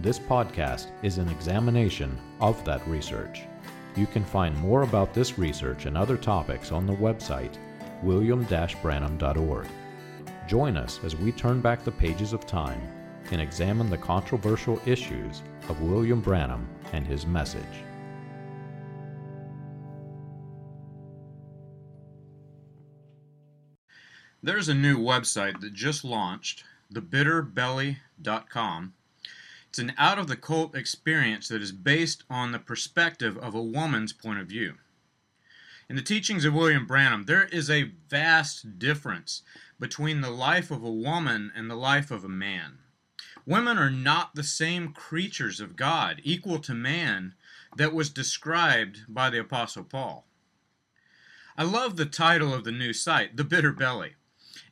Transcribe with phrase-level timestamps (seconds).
[0.00, 3.42] This podcast is an examination of that research.
[3.96, 7.56] You can find more about this research and other topics on the website
[8.02, 9.66] william-branham.org.
[10.46, 12.80] Join us as we turn back the pages of time
[13.30, 17.62] and examine the controversial issues of William Branham and his message.
[24.42, 28.92] There's a new website that just launched, thebitterbelly.com.
[29.74, 33.60] It's an out of the cult experience that is based on the perspective of a
[33.60, 34.74] woman's point of view.
[35.88, 39.42] In the teachings of William Branham, there is a vast difference
[39.80, 42.78] between the life of a woman and the life of a man.
[43.44, 47.34] Women are not the same creatures of God, equal to man,
[47.76, 50.24] that was described by the Apostle Paul.
[51.58, 54.14] I love the title of the new site, The Bitter Belly.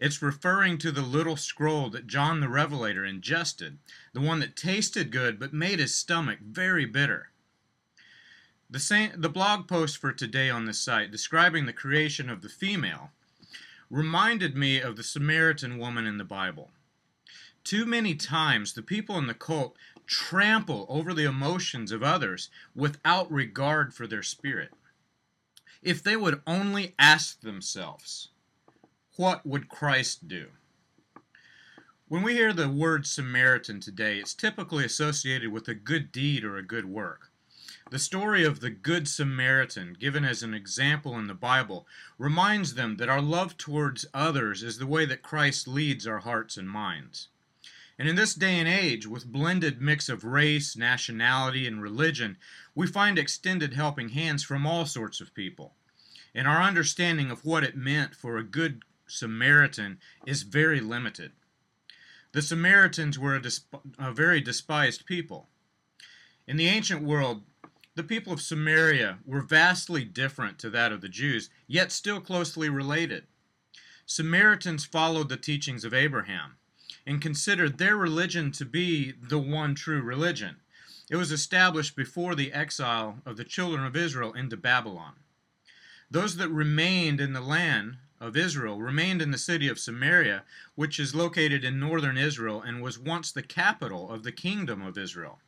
[0.02, 3.78] It's referring to the little scroll that John the Revelator ingested,
[4.12, 7.28] the one that tasted good but made his stomach very bitter.
[8.68, 12.48] The, same, the blog post for today on this site describing the creation of the
[12.48, 13.12] female
[13.90, 16.72] reminded me of the Samaritan woman in the Bible.
[17.62, 23.30] Too many times the people in the cult trample over the emotions of others without
[23.30, 24.72] regard for their spirit.
[25.80, 28.30] If they would only ask themselves,
[29.16, 30.48] what would Christ do?
[32.08, 36.56] When we hear the word Samaritan today, it's typically associated with a good deed or
[36.56, 37.30] a good work.
[37.90, 41.86] The story of the Good Samaritan, given as an example in the Bible,
[42.16, 46.56] reminds them that our love towards others is the way that Christ leads our hearts
[46.56, 47.28] and minds.
[47.98, 52.38] And in this day and age, with blended mix of race, nationality, and religion,
[52.74, 55.74] we find extended helping hands from all sorts of people.
[56.34, 61.32] And our understanding of what it meant for a good Samaritan is very limited.
[62.32, 63.42] The Samaritans were a,
[63.98, 65.48] a very despised people.
[66.46, 67.42] In the ancient world,
[67.94, 72.70] the people of Samaria were vastly different to that of the Jews, yet still closely
[72.70, 73.26] related.
[74.06, 76.56] Samaritans followed the teachings of Abraham
[77.06, 80.56] and considered their religion to be the one true religion.
[81.10, 85.14] It was established before the exile of the children of Israel into Babylon.
[86.10, 90.44] Those that remained in the land of Israel remained in the city of Samaria,
[90.76, 94.96] which is located in northern Israel and was once the capital of the kingdom of
[94.96, 95.40] Israel.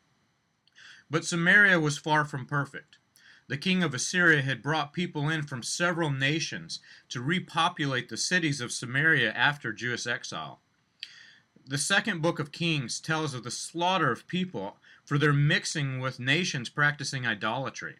[1.09, 2.99] But Samaria was far from perfect.
[3.47, 6.81] The king of Assyria had brought people in from several nations
[7.11, 10.61] to repopulate the cities of Samaria after Jewish exile.
[11.65, 16.19] The second book of Kings tells of the slaughter of people for their mixing with
[16.19, 17.99] nations practicing idolatry.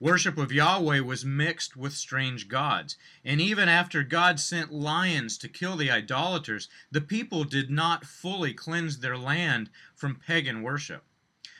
[0.00, 2.96] Worship of Yahweh was mixed with strange gods.
[3.22, 8.54] And even after God sent lions to kill the idolaters, the people did not fully
[8.54, 11.04] cleanse their land from pagan worship.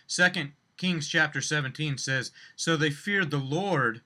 [0.09, 4.01] 2 Kings chapter 17 says, So they feared the Lord,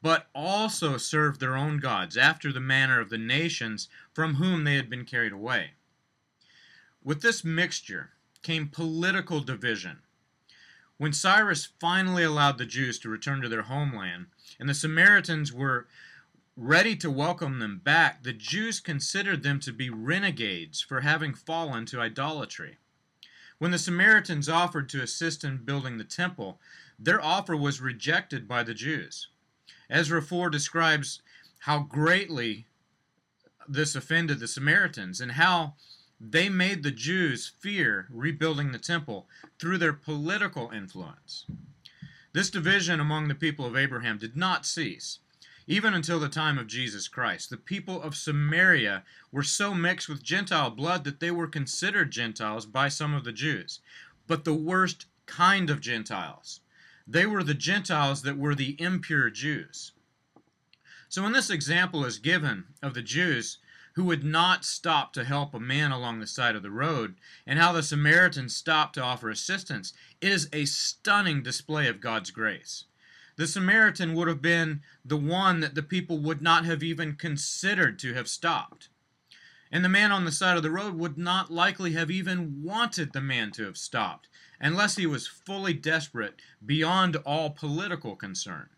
[0.00, 4.76] but also served their own gods, after the manner of the nations from whom they
[4.76, 5.72] had been carried away.
[7.02, 9.98] With this mixture came political division.
[10.96, 14.26] When Cyrus finally allowed the Jews to return to their homeland,
[14.60, 15.88] and the Samaritans were
[16.56, 21.84] ready to welcome them back, the Jews considered them to be renegades for having fallen
[21.86, 22.78] to idolatry.
[23.58, 26.60] When the Samaritans offered to assist in building the temple,
[26.96, 29.28] their offer was rejected by the Jews.
[29.90, 31.22] Ezra 4 describes
[31.60, 32.66] how greatly
[33.68, 35.74] this offended the Samaritans and how
[36.20, 39.28] they made the Jews fear rebuilding the temple
[39.58, 41.46] through their political influence.
[42.32, 45.20] This division among the people of Abraham did not cease.
[45.66, 49.02] Even until the time of Jesus Christ, the people of Samaria
[49.32, 53.32] were so mixed with Gentile blood that they were considered Gentiles by some of the
[53.32, 53.80] Jews.
[54.26, 56.60] But the worst kind of Gentiles.
[57.06, 59.92] They were the Gentiles that were the impure Jews.
[61.08, 63.58] So when this example is given of the Jews
[63.94, 67.14] who would not stop to help a man along the side of the road,
[67.46, 72.84] and how the Samaritan stopped to offer assistance, is a stunning display of God's grace.
[73.36, 77.98] The Samaritan would have been the one that the people would not have even considered
[78.00, 78.88] to have stopped.
[79.70, 83.12] And the man on the side of the road would not likely have even wanted
[83.12, 84.28] the man to have stopped,
[84.60, 88.70] unless he was fully desperate beyond all political concern.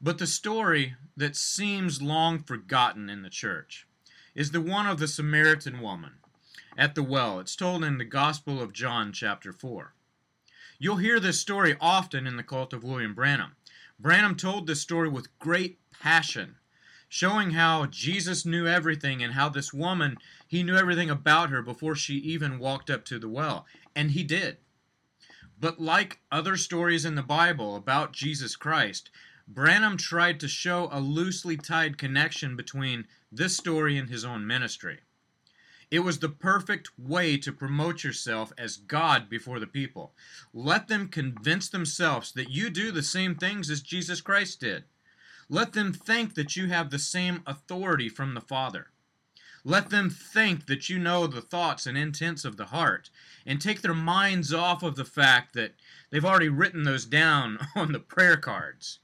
[0.00, 3.86] But the story that seems long forgotten in the church
[4.34, 6.14] is the one of the Samaritan woman
[6.76, 7.38] at the well.
[7.38, 9.94] It's told in the Gospel of John, chapter 4.
[10.78, 13.52] You'll hear this story often in the cult of William Branham.
[13.98, 16.56] Branham told this story with great passion,
[17.08, 20.16] showing how Jesus knew everything and how this woman,
[20.48, 23.66] he knew everything about her before she even walked up to the well.
[23.94, 24.56] And he did.
[25.60, 29.10] But like other stories in the Bible about Jesus Christ,
[29.46, 35.00] Branham tried to show a loosely tied connection between this story and his own ministry.
[35.90, 40.14] It was the perfect way to promote yourself as God before the people.
[40.54, 44.84] Let them convince themselves that you do the same things as Jesus Christ did.
[45.50, 48.92] Let them think that you have the same authority from the Father.
[49.62, 53.10] Let them think that you know the thoughts and intents of the heart,
[53.44, 55.74] and take their minds off of the fact that
[56.10, 59.00] they've already written those down on the prayer cards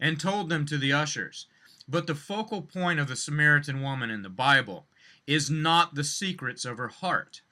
[0.00, 1.46] and told them to the ushers.
[1.88, 4.86] But the focal point of the Samaritan woman in the Bible
[5.26, 7.42] is not the secrets of her heart.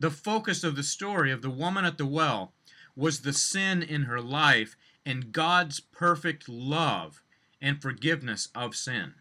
[0.00, 2.52] The focus of the story of the woman at the well
[2.94, 7.22] was the sin in her life and God's perfect love
[7.60, 9.14] and forgiveness of sin.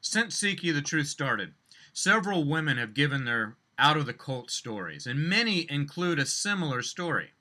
[0.00, 1.54] Since Seek the Truth started,
[1.92, 6.82] several women have given their out of the cult stories, and many include a similar
[6.82, 7.32] story.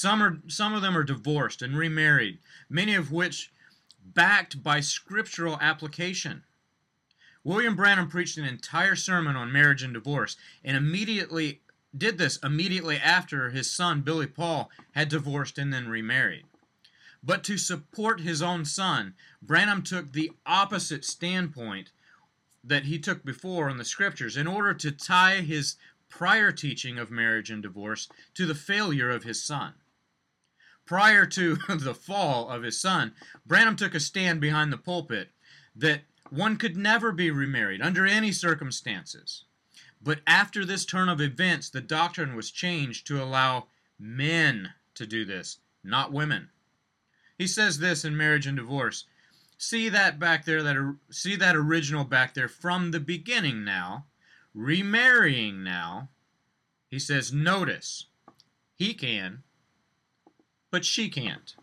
[0.00, 2.38] Some are some of them are divorced and remarried,
[2.70, 3.50] many of which
[4.00, 6.44] backed by scriptural application.
[7.42, 11.62] William Branham preached an entire sermon on marriage and divorce and immediately
[11.96, 16.44] did this immediately after his son Billy Paul had divorced and then remarried.
[17.20, 21.90] But to support his own son, Branham took the opposite standpoint
[22.62, 25.74] that he took before in the scriptures in order to tie his
[26.08, 29.74] prior teaching of marriage and divorce to the failure of his son
[30.88, 33.12] prior to the fall of his son,
[33.46, 35.28] Branham took a stand behind the pulpit
[35.76, 36.00] that
[36.30, 39.44] one could never be remarried under any circumstances.
[40.02, 43.66] But after this turn of events, the doctrine was changed to allow
[43.98, 46.48] men to do this, not women.
[47.36, 49.04] He says this in Marriage and Divorce.
[49.58, 54.06] See that back there, that see that original back there from the beginning now,
[54.54, 56.08] remarrying now.
[56.88, 58.06] He says, notice,
[58.74, 59.42] he can,
[60.70, 61.54] but she can't.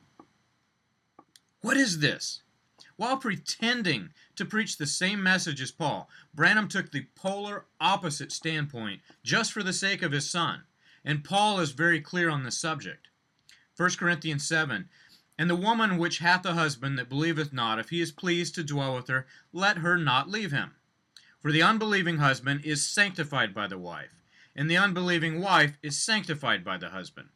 [1.61, 2.41] What is this?
[2.97, 9.01] While pretending to preach the same message as Paul, Branham took the polar opposite standpoint
[9.23, 10.63] just for the sake of his son,
[11.03, 13.07] and Paul is very clear on this subject.
[13.75, 14.87] 1 Corinthians 7
[15.37, 18.63] And the woman which hath a husband that believeth not, if he is pleased to
[18.63, 20.75] dwell with her, let her not leave him.
[21.41, 24.15] For the unbelieving husband is sanctified by the wife,
[24.55, 27.29] and the unbelieving wife is sanctified by the husband.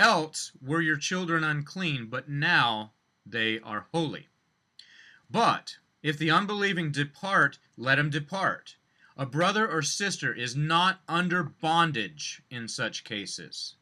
[0.00, 2.92] Else were your children unclean, but now
[3.26, 4.28] they are holy.
[5.28, 8.76] But if the unbelieving depart, let him depart.
[9.14, 13.74] A brother or sister is not under bondage in such cases.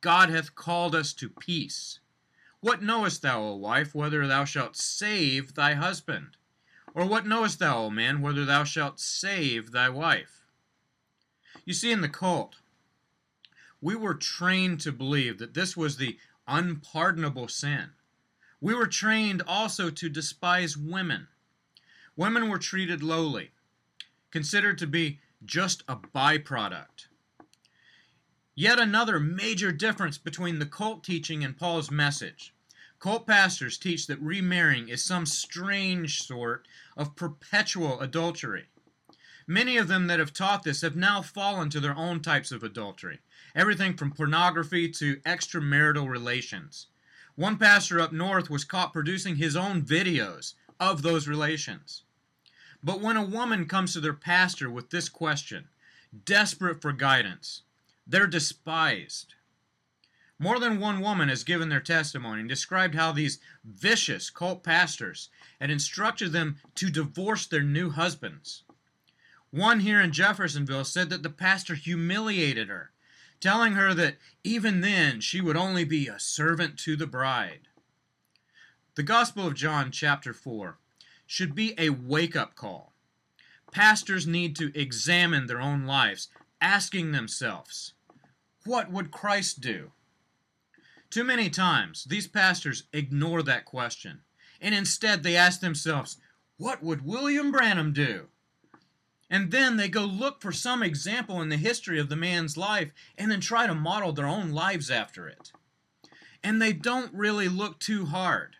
[0.00, 2.00] God hath called us to peace.
[2.60, 6.38] What knowest thou, O wife, whether thou shalt save thy husband?
[6.94, 10.46] Or what knowest thou, O man, whether thou shalt save thy wife?
[11.66, 12.56] You see, in the cult,
[13.80, 16.18] we were trained to believe that this was the
[16.48, 17.90] unpardonable sin.
[18.60, 21.28] We were trained also to despise women.
[22.16, 23.50] Women were treated lowly,
[24.30, 27.08] considered to be just a byproduct.
[28.54, 32.54] Yet another major difference between the cult teaching and Paul's message.
[32.98, 36.66] Cult pastors teach that remarrying is some strange sort
[36.96, 38.68] of perpetual adultery.
[39.46, 42.62] Many of them that have taught this have now fallen to their own types of
[42.62, 43.20] adultery
[43.56, 46.88] everything from pornography to extramarital relations.
[47.34, 52.02] One pastor up north was caught producing his own videos of those relations.
[52.84, 55.68] But when a woman comes to their pastor with this question,
[56.24, 57.62] desperate for guidance,
[58.06, 59.34] they're despised.
[60.38, 65.30] More than one woman has given their testimony and described how these vicious cult pastors
[65.58, 68.64] had instructed them to divorce their new husbands.
[69.50, 72.90] One here in Jeffersonville said that the pastor humiliated her
[73.40, 77.68] telling her that even then she would only be a servant to the bride.
[78.94, 80.78] The Gospel of John, chapter 4,
[81.26, 82.94] should be a wake up call.
[83.72, 86.28] Pastors need to examine their own lives,
[86.60, 87.92] asking themselves,
[88.64, 89.92] What would Christ do?
[91.10, 94.22] Too many times, these pastors ignore that question,
[94.60, 96.16] and instead they ask themselves,
[96.56, 98.28] What would William Branham do?
[99.28, 102.92] And then they go look for some example in the history of the man's life
[103.18, 105.52] and then try to model their own lives after it.
[106.44, 108.56] And they don't really look too hard.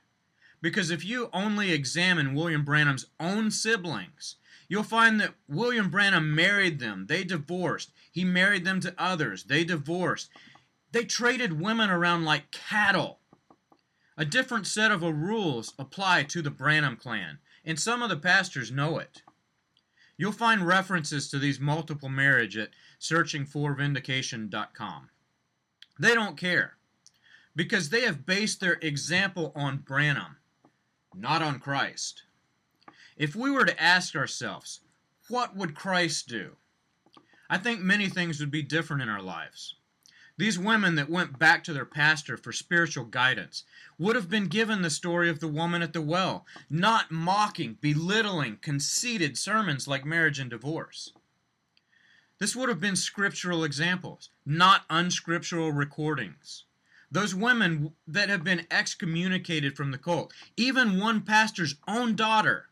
[0.60, 4.36] Because if you only examine William Branham's own siblings,
[4.68, 7.92] you'll find that William Branham married them, they divorced.
[8.10, 10.30] He married them to others, they divorced.
[10.90, 13.20] They traded women around like cattle.
[14.16, 18.72] A different set of rules apply to the Branham clan, and some of the pastors
[18.72, 19.22] know it.
[20.18, 22.70] You'll find references to these multiple marriage at
[23.00, 25.10] searchingforvindication.com.
[25.98, 26.76] They don't care
[27.54, 30.36] because they have based their example on Branham,
[31.14, 32.24] not on Christ.
[33.16, 34.80] If we were to ask ourselves,
[35.28, 36.56] what would Christ do?
[37.48, 39.76] I think many things would be different in our lives.
[40.38, 43.64] These women that went back to their pastor for spiritual guidance
[43.98, 48.58] would have been given the story of the woman at the well, not mocking, belittling,
[48.58, 51.12] conceited sermons like marriage and divorce.
[52.38, 56.64] This would have been scriptural examples, not unscriptural recordings.
[57.10, 62.68] Those women that have been excommunicated from the cult, even one pastor's own daughter,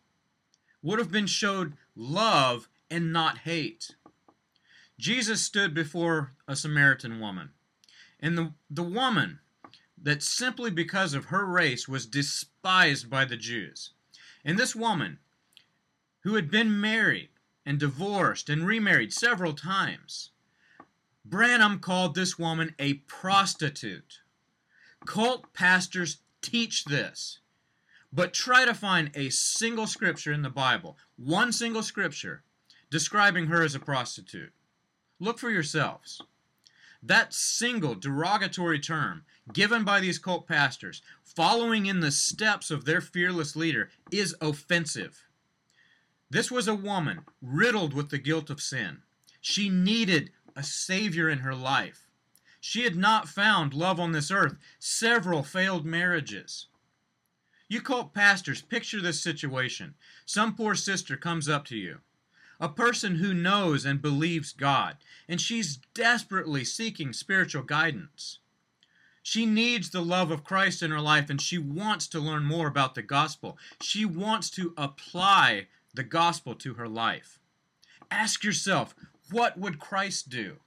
[0.83, 3.94] would have been showed love and not hate.
[4.99, 7.53] Jesus stood before a Samaritan woman.
[8.24, 9.40] And the, the woman
[10.02, 13.90] that simply because of her race was despised by the Jews.
[14.42, 15.18] And this woman,
[16.20, 17.28] who had been married
[17.66, 20.30] and divorced and remarried several times,
[21.22, 24.20] Branham called this woman a prostitute.
[25.04, 27.40] Cult pastors teach this.
[28.10, 32.42] But try to find a single scripture in the Bible, one single scripture,
[32.88, 34.54] describing her as a prostitute.
[35.20, 36.22] Look for yourselves.
[37.06, 43.02] That single derogatory term given by these cult pastors, following in the steps of their
[43.02, 45.26] fearless leader, is offensive.
[46.30, 49.02] This was a woman riddled with the guilt of sin.
[49.42, 52.08] She needed a Savior in her life.
[52.58, 56.68] She had not found love on this earth, several failed marriages.
[57.68, 59.94] You cult pastors, picture this situation.
[60.25, 62.00] Some poor sister comes up to you
[62.61, 64.96] a person who knows and believes God,
[65.28, 68.38] and she's desperately seeking spiritual guidance.
[69.23, 72.66] She needs the love of Christ in her life and she wants to learn more
[72.66, 73.56] about the gospel.
[73.80, 77.38] She wants to apply the gospel to her life.
[78.11, 78.94] Ask yourself,
[79.30, 80.58] what would Christ do?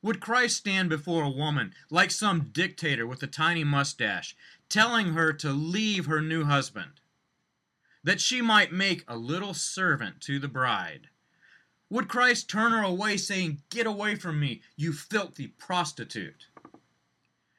[0.00, 4.34] Would Christ stand before a woman like some dictator with a tiny mustache,
[4.70, 7.00] telling her to leave her new husband?
[8.02, 11.08] That she might make a little servant to the bride.
[11.90, 16.46] Would Christ turn her away, saying, Get away from me, you filthy prostitute?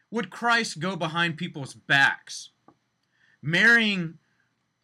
[0.09, 2.49] Would Christ go behind people's backs,
[3.41, 4.17] marrying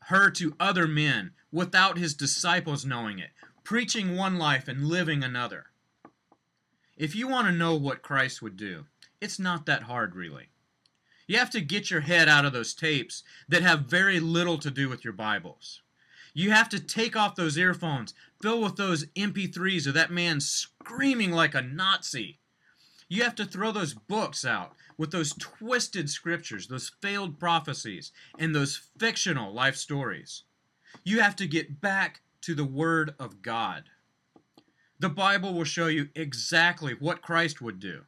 [0.03, 3.31] her to other men without his disciples knowing it,
[3.63, 5.67] preaching one life and living another?
[6.95, 8.85] If you want to know what Christ would do,
[9.21, 10.49] it's not that hard, really.
[11.27, 14.71] You have to get your head out of those tapes that have very little to
[14.71, 15.81] do with your Bibles.
[16.33, 21.31] You have to take off those earphones, fill with those MP3s of that man screaming
[21.31, 22.39] like a Nazi.
[23.09, 28.55] You have to throw those books out with those twisted scriptures, those failed prophecies, and
[28.55, 30.43] those fictional life stories.
[31.03, 33.83] You have to get back to the Word of God.
[34.99, 38.03] The Bible will show you exactly what Christ would do.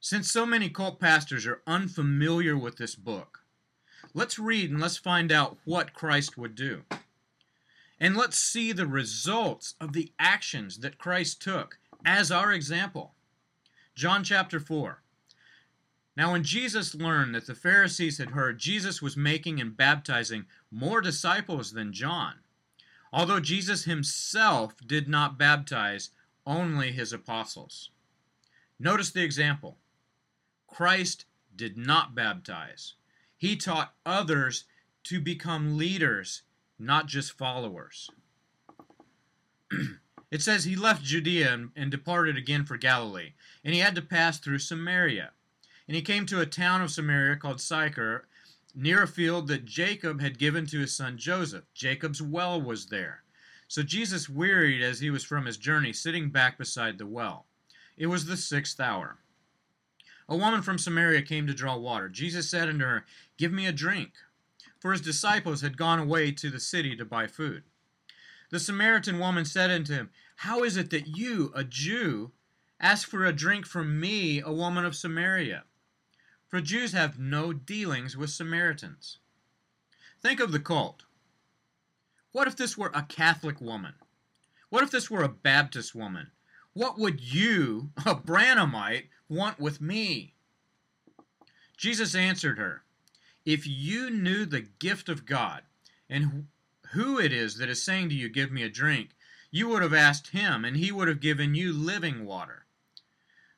[0.00, 3.40] Since so many cult pastors are unfamiliar with this book,
[4.14, 6.84] let's read and let's find out what Christ would do.
[7.98, 13.14] And let's see the results of the actions that Christ took as our example.
[13.96, 15.02] John chapter 4.
[16.16, 21.00] Now, when Jesus learned that the Pharisees had heard Jesus was making and baptizing more
[21.00, 22.34] disciples than John,
[23.12, 26.10] although Jesus himself did not baptize,
[26.46, 27.90] only his apostles.
[28.78, 29.76] Notice the example.
[30.68, 31.24] Christ
[31.56, 32.94] did not baptize.
[33.36, 34.64] He taught others
[35.04, 36.42] to become leaders,
[36.78, 38.10] not just followers.
[40.30, 43.32] it says he left Judea and, and, departed again for Galilee,
[43.64, 45.32] and he had to pass through Samaria.
[45.86, 48.28] And he came to a town of Samaria called Sychar,
[48.74, 51.64] near a field that Jacob had given to his son Joseph.
[51.74, 53.24] Jacob's well was there.
[53.66, 57.46] So Jesus wearied as he was from his journey, sitting back beside the well.
[57.96, 59.18] It was the sixth hour.
[60.28, 62.08] A woman from Samaria came to draw water.
[62.08, 63.06] Jesus said unto her,
[63.38, 64.12] Give me a drink.
[64.78, 67.64] For his disciples had gone away to the city to buy food.
[68.50, 72.32] The Samaritan woman said unto him, How is it that you, a Jew,
[72.78, 75.64] ask for a drink from me, a woman of Samaria?
[76.46, 79.18] For Jews have no dealings with Samaritans.
[80.22, 81.04] Think of the cult.
[82.32, 83.94] What if this were a Catholic woman?
[84.70, 86.30] What if this were a Baptist woman?
[86.72, 90.34] What would you, a Branhamite, want with me?
[91.76, 92.82] Jesus answered her,
[93.44, 95.62] If you knew the gift of God
[96.08, 96.46] and
[96.92, 99.10] who it is that is saying to you, Give me a drink,
[99.50, 102.66] you would have asked him, and he would have given you living water.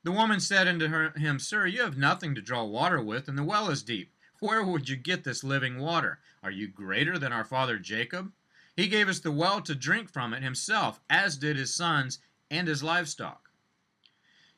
[0.03, 3.37] The woman said unto her, him, Sir, you have nothing to draw water with, and
[3.37, 4.15] the well is deep.
[4.39, 6.21] Where would you get this living water?
[6.43, 8.33] Are you greater than our father Jacob?
[8.75, 12.19] He gave us the well to drink from it himself, as did his sons
[12.51, 13.50] and his livestock.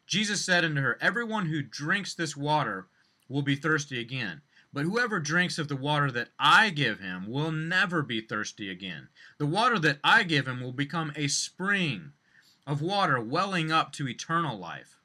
[0.07, 2.87] Jesus said unto her, Everyone who drinks this water
[3.29, 4.43] will be thirsty again.
[4.73, 9.09] But whoever drinks of the water that I give him will never be thirsty again.
[9.39, 12.13] The water that I give him will become a spring
[12.67, 14.97] of water welling up to eternal life.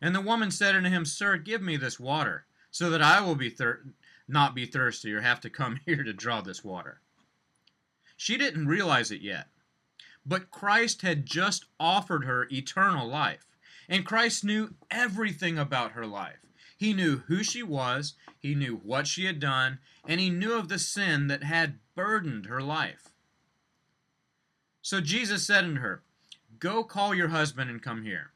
[0.00, 3.36] And the woman said unto him, Sir, give me this water, so that I will
[3.36, 3.84] be thir-
[4.28, 7.00] not be thirsty or have to come here to draw this water.
[8.16, 9.48] She didn't realize it yet.
[10.24, 13.46] But Christ had just offered her eternal life.
[13.88, 16.38] And Christ knew everything about her life.
[16.76, 20.68] He knew who she was, he knew what she had done, and he knew of
[20.68, 23.10] the sin that had burdened her life.
[24.80, 26.02] So Jesus said unto her,
[26.58, 28.32] Go call your husband and come here.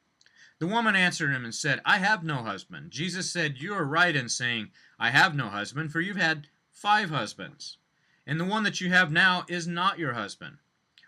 [0.59, 2.91] The woman answered him and said, I have no husband.
[2.91, 7.11] Jesus said, You are right in saying, I have no husband, for you've had five
[7.11, 7.79] husbands,
[8.27, 10.59] and the one that you have now is not your husband.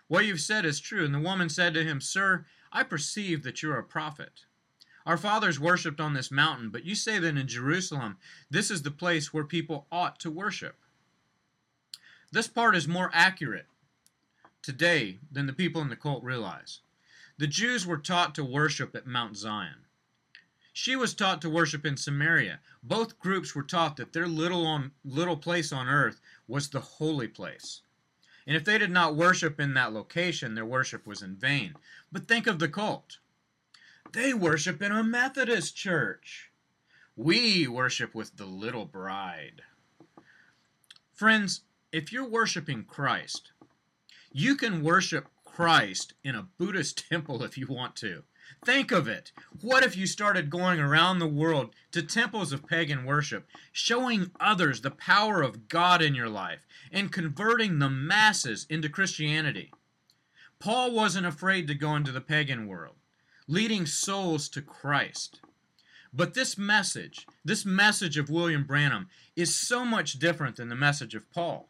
[0.09, 1.05] What you've said is true.
[1.05, 4.45] And the woman said to him, Sir, I perceive that you are a prophet.
[5.05, 8.17] Our fathers worshipped on this mountain, but you say that in Jerusalem
[8.49, 10.77] this is the place where people ought to worship.
[12.31, 13.67] This part is more accurate
[14.63, 16.81] today than the people in the cult realize.
[17.37, 19.85] The Jews were taught to worship at Mount Zion.
[20.73, 22.61] She was taught to worship in Samaria.
[22.81, 27.27] Both groups were taught that their little on little place on earth was the holy
[27.27, 27.81] place.
[28.49, 31.75] And if they did not worship in that location, their worship was in vain.
[32.11, 33.19] But think of the cult.
[34.11, 36.49] They worship in a Methodist church.
[37.15, 39.61] We worship with the little bride.
[41.13, 43.51] Friends, if you're worshiping Christ,
[44.31, 48.23] you can worship Christ in a Buddhist temple if you want to.
[48.65, 49.31] Think of it.
[49.61, 54.81] What if you started going around the world to temples of pagan worship, showing others
[54.81, 59.71] the power of God in your life and converting the masses into Christianity?
[60.59, 62.95] Paul wasn't afraid to go into the pagan world,
[63.47, 65.39] leading souls to Christ.
[66.11, 71.15] But this message, this message of William Branham, is so much different than the message
[71.15, 71.69] of Paul.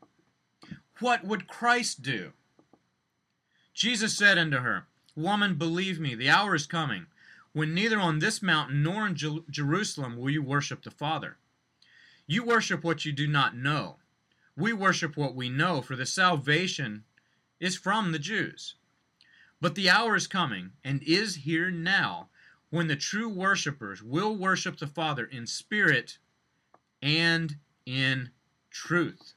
[1.00, 2.34] What would Christ do?
[3.74, 4.88] Jesus said unto her,
[5.20, 7.08] Woman, believe me, the hour is coming,
[7.52, 9.18] when neither on this mountain nor in
[9.50, 11.36] Jerusalem will you worship the Father.
[12.26, 13.98] You worship what you do not know.
[14.56, 17.04] We worship what we know, for the salvation
[17.60, 18.76] is from the Jews.
[19.60, 22.30] But the hour is coming, and is here now,
[22.70, 26.18] when the true worshippers will worship the Father in spirit
[27.02, 28.30] and in
[28.72, 29.34] truth.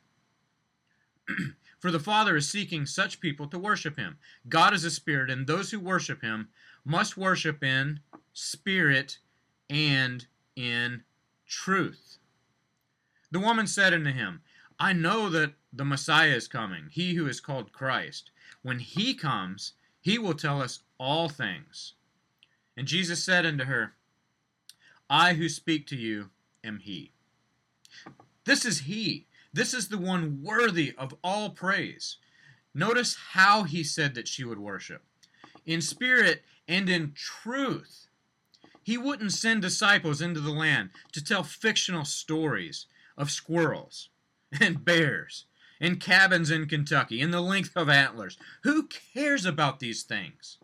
[1.82, 4.16] For the Father is seeking such people to worship him.
[4.48, 6.48] God is a spirit, and those who worship him
[6.84, 7.98] must worship in
[8.32, 9.18] spirit
[9.68, 11.02] and in
[11.44, 12.18] truth.
[13.32, 14.42] The woman said unto him,
[14.78, 18.30] I know that the Messiah is coming, he who is called Christ.
[18.62, 21.94] When he comes, he will tell us all things.
[22.76, 23.94] And Jesus said unto her,
[25.10, 26.30] I who speak to you
[26.62, 27.10] am he.
[28.44, 32.16] This is he this is the one worthy of all praise.
[32.74, 35.02] Notice how he said that she would worship
[35.64, 38.08] in spirit and in truth.
[38.82, 42.86] He wouldn't send disciples into the land to tell fictional stories
[43.16, 44.08] of squirrels
[44.60, 45.44] and bears
[45.80, 48.38] and cabins in Kentucky and the length of antlers.
[48.62, 50.58] Who cares about these things?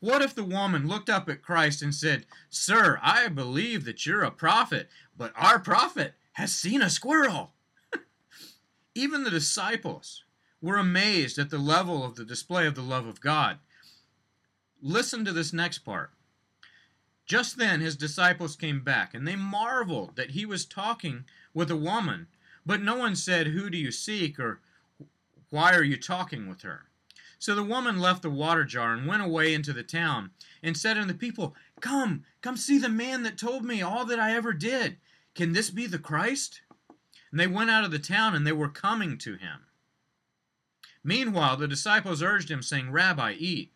[0.00, 4.22] What if the woman looked up at Christ and said, Sir, I believe that you're
[4.22, 7.53] a prophet, but our prophet has seen a squirrel?
[8.94, 10.24] Even the disciples
[10.60, 13.58] were amazed at the level of the display of the love of God.
[14.80, 16.10] Listen to this next part.
[17.26, 21.76] Just then his disciples came back, and they marveled that he was talking with a
[21.76, 22.28] woman,
[22.66, 24.38] but no one said, Who do you seek?
[24.38, 24.60] or
[25.50, 26.86] Why are you talking with her?
[27.38, 30.30] So the woman left the water jar and went away into the town
[30.62, 34.20] and said unto the people, Come, come see the man that told me all that
[34.20, 34.98] I ever did.
[35.34, 36.60] Can this be the Christ?
[37.34, 39.66] And they went out of the town and they were coming to him.
[41.02, 43.72] Meanwhile, the disciples urged him, saying, Rabbi, eat.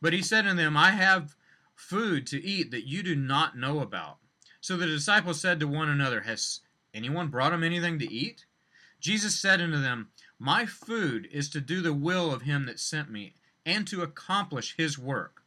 [0.00, 1.36] But he said unto them, I have
[1.74, 4.16] food to eat that you do not know about.
[4.62, 6.60] So the disciples said to one another, Has
[6.94, 8.46] anyone brought him anything to eat?
[8.98, 13.10] Jesus said unto them, My food is to do the will of him that sent
[13.10, 13.34] me,
[13.66, 15.42] and to accomplish his work.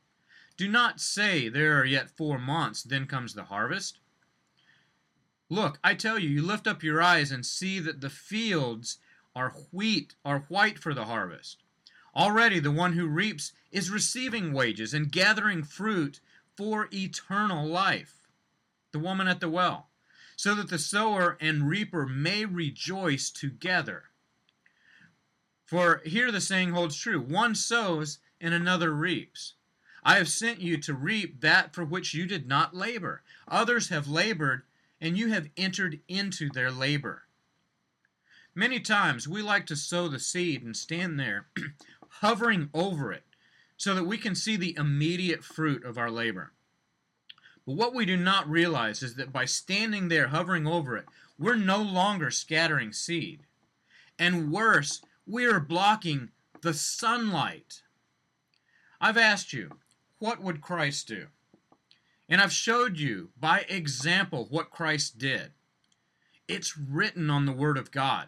[0.56, 3.98] Do not say, There are yet four months, then comes the harvest.
[5.56, 8.98] Look, I tell you, you lift up your eyes and see that the fields
[9.34, 11.64] are wheat are white for the harvest.
[12.14, 16.20] Already the one who reaps is receiving wages and gathering fruit
[16.58, 18.28] for eternal life.
[18.92, 19.88] The woman at the well,
[20.36, 24.10] so that the sower and reaper may rejoice together.
[25.64, 29.54] For here the saying holds true one sows and another reaps.
[30.04, 33.24] I have sent you to reap that for which you did not labor.
[33.48, 34.64] Others have labored,
[35.06, 37.24] and you have entered into their labor.
[38.56, 41.46] Many times we like to sow the seed and stand there
[42.22, 43.24] hovering over it
[43.78, 46.54] so that we can see the immediate fruit of our labor.
[47.68, 51.06] But what we do not realize is that by standing there hovering over it,
[51.38, 53.42] we're no longer scattering seed.
[54.18, 56.30] And worse, we are blocking
[56.62, 57.82] the sunlight.
[59.00, 59.72] I've asked you,
[60.18, 61.28] what would Christ do?
[62.28, 65.52] And I've showed you by example what Christ did.
[66.48, 68.28] It's written on the Word of God.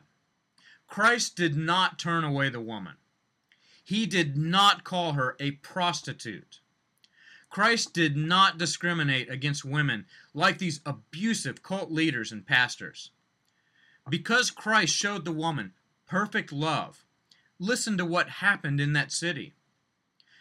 [0.87, 2.95] Christ did not turn away the woman.
[3.83, 6.59] He did not call her a prostitute.
[7.49, 13.11] Christ did not discriminate against women like these abusive cult leaders and pastors.
[14.09, 15.73] Because Christ showed the woman
[16.07, 17.05] perfect love,
[17.59, 19.53] listen to what happened in that city.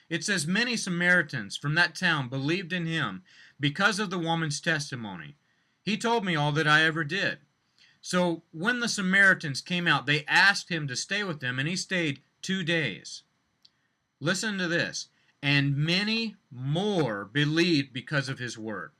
[0.09, 3.23] It says many Samaritans from that town believed in him
[3.59, 5.37] because of the woman's testimony.
[5.83, 7.39] He told me all that I ever did.
[8.01, 11.77] So when the Samaritans came out, they asked him to stay with them, and he
[11.77, 13.23] stayed two days.
[14.21, 15.09] Listen to this.
[15.43, 18.93] And many more believed because of his word.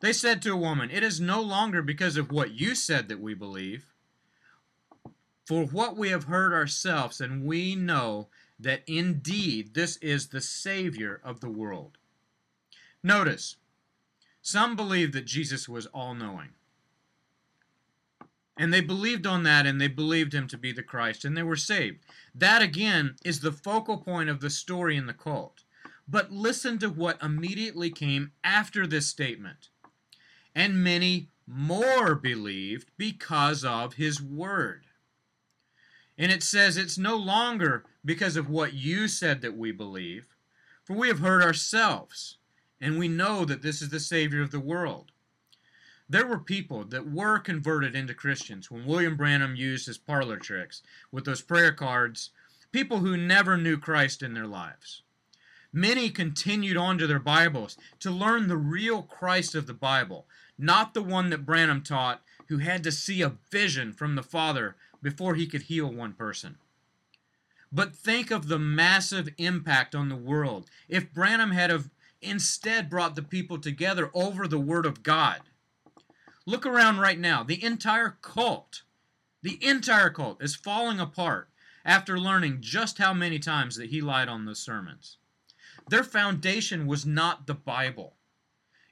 [0.00, 3.20] They said to a woman, It is no longer because of what you said that
[3.20, 3.86] we believe,
[5.46, 11.20] for what we have heard ourselves, and we know that indeed this is the Savior
[11.22, 11.98] of the world.
[13.02, 13.56] Notice,
[14.42, 16.50] some believe that Jesus was all knowing.
[18.58, 21.42] And they believed on that and they believed him to be the Christ and they
[21.42, 22.04] were saved.
[22.34, 25.64] That again is the focal point of the story in the cult.
[26.06, 29.70] But listen to what immediately came after this statement.
[30.54, 34.84] And many more believed because of his word.
[36.18, 40.36] And it says it's no longer because of what you said that we believe,
[40.84, 42.36] for we have heard ourselves,
[42.82, 45.12] and we know that this is the Savior of the world.
[46.08, 50.82] There were people that were converted into Christians when William Branham used his parlor tricks
[51.12, 52.30] with those prayer cards,
[52.72, 55.02] people who never knew Christ in their lives.
[55.72, 60.26] Many continued on to their Bibles to learn the real Christ of the Bible,
[60.58, 64.74] not the one that Branham taught, who had to see a vision from the Father
[65.00, 66.58] before he could heal one person.
[67.70, 71.88] But think of the massive impact on the world if Branham had have
[72.22, 75.40] instead brought the people together over the Word of God.
[76.46, 77.42] Look around right now.
[77.42, 78.82] The entire cult,
[79.42, 81.48] the entire cult is falling apart
[81.84, 85.18] after learning just how many times that he lied on the sermons.
[85.88, 88.16] Their foundation was not the Bible.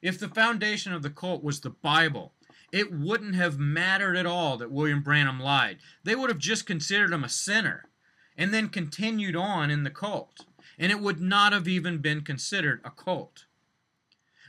[0.02, 2.34] If the foundation of the cult was the Bible,
[2.72, 5.78] it wouldn't have mattered at all that William Branham lied.
[6.04, 7.84] They would have just considered him a sinner
[8.36, 10.46] and then continued on in the cult.
[10.80, 13.44] And it would not have even been considered a cult.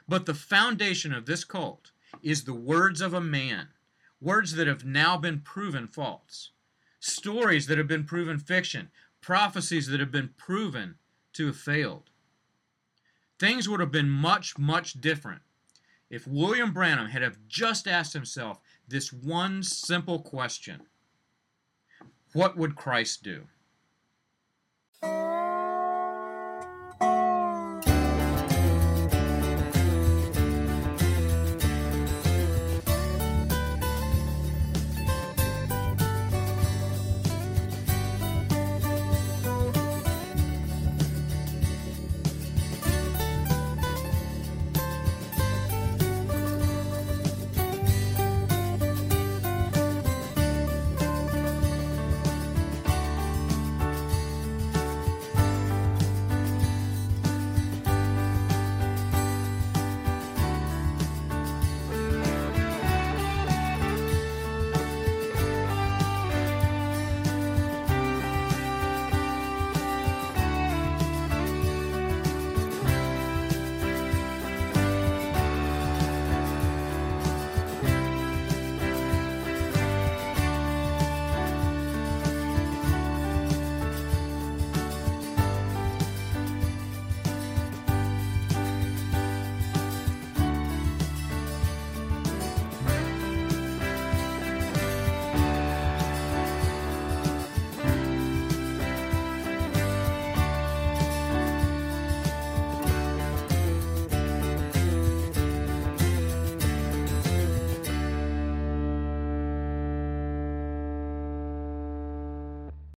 [0.08, 1.92] But the foundation of this cult
[2.24, 3.68] is the words of a man,
[4.20, 6.52] words that have now been proven false,
[7.00, 8.90] stories that have been proven fiction,
[9.20, 10.96] prophecies that have been proven
[11.34, 12.10] to have failed.
[13.38, 15.42] Things would have been much, much different
[16.10, 20.82] if William Branham had have just asked himself this one simple question
[22.34, 23.48] What would Christ do?